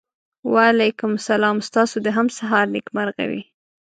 [0.53, 3.41] وعلیکم سلام ستاسو د هم سهار نېکمرغه وي.